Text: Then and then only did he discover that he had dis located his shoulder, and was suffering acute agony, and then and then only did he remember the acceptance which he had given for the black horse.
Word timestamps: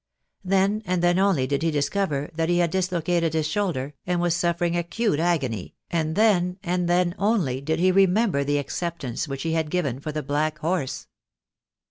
Then 0.43 0.81
and 0.87 1.03
then 1.03 1.19
only 1.19 1.45
did 1.45 1.61
he 1.61 1.69
discover 1.69 2.31
that 2.33 2.49
he 2.49 2.57
had 2.57 2.71
dis 2.71 2.91
located 2.91 3.35
his 3.35 3.47
shoulder, 3.47 3.93
and 4.07 4.19
was 4.19 4.35
suffering 4.35 4.75
acute 4.75 5.19
agony, 5.19 5.75
and 5.91 6.15
then 6.15 6.57
and 6.63 6.89
then 6.89 7.13
only 7.19 7.61
did 7.61 7.79
he 7.79 7.91
remember 7.91 8.43
the 8.43 8.57
acceptance 8.57 9.27
which 9.27 9.43
he 9.43 9.53
had 9.53 9.69
given 9.69 9.99
for 9.99 10.11
the 10.11 10.23
black 10.23 10.57
horse. 10.57 11.05